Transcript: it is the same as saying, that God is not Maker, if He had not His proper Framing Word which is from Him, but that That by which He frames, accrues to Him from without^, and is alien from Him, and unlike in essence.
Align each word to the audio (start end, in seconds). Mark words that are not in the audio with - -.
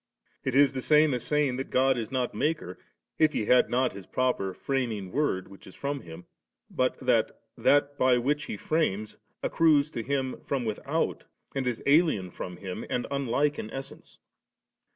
it 0.43 0.55
is 0.55 0.73
the 0.73 0.81
same 0.81 1.13
as 1.13 1.21
saying, 1.23 1.57
that 1.57 1.69
God 1.69 1.95
is 1.95 2.11
not 2.11 2.33
Maker, 2.33 2.79
if 3.19 3.33
He 3.33 3.45
had 3.45 3.69
not 3.69 3.93
His 3.93 4.07
proper 4.07 4.51
Framing 4.51 5.11
Word 5.11 5.47
which 5.47 5.67
is 5.67 5.75
from 5.75 6.01
Him, 6.01 6.25
but 6.71 6.97
that 6.97 7.39
That 7.55 7.99
by 7.99 8.17
which 8.17 8.45
He 8.45 8.57
frames, 8.57 9.17
accrues 9.43 9.91
to 9.91 10.01
Him 10.01 10.41
from 10.43 10.65
without^, 10.65 11.21
and 11.53 11.67
is 11.67 11.83
alien 11.85 12.31
from 12.31 12.57
Him, 12.57 12.83
and 12.89 13.05
unlike 13.11 13.59
in 13.59 13.69
essence. 13.69 14.17